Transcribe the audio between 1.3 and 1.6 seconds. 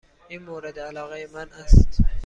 من